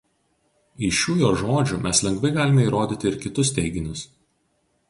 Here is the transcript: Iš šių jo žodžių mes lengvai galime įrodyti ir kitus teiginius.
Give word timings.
Iš 0.87 1.01
šių 1.01 1.17
jo 1.19 1.29
žodžių 1.41 1.77
mes 1.85 2.01
lengvai 2.07 2.33
galime 2.39 2.67
įrodyti 2.71 3.09
ir 3.13 3.21
kitus 3.27 3.55
teiginius. 3.59 4.07